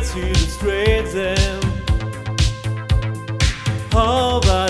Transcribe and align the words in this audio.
To 0.00 0.06
who 0.06 0.34
straight 0.34 1.12
them. 1.12 1.60
All 3.92 4.40
that 4.40 4.69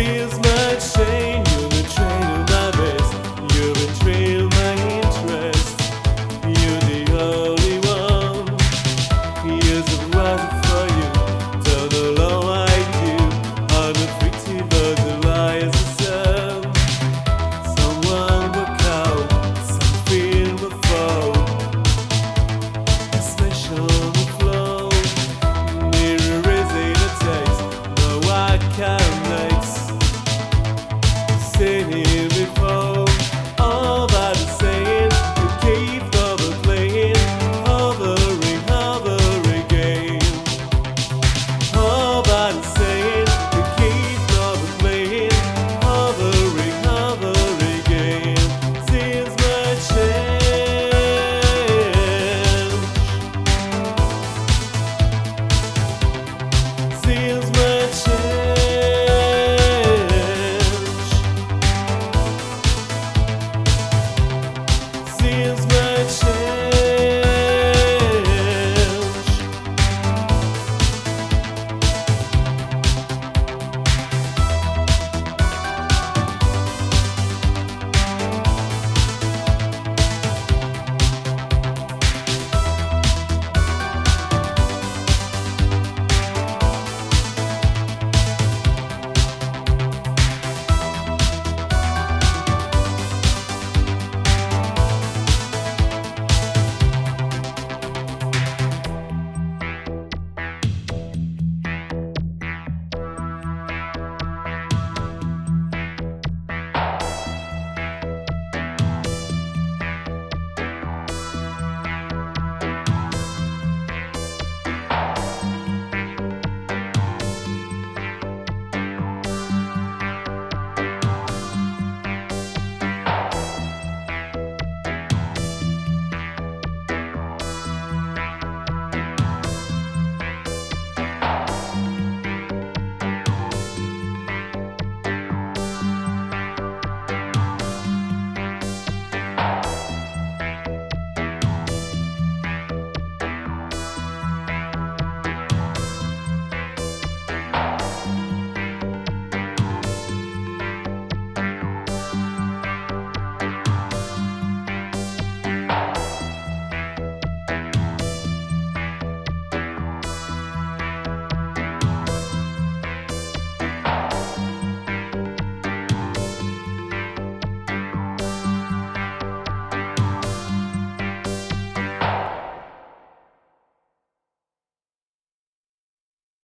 is 0.00 0.38
my 0.38 0.78
shame. 0.78 1.19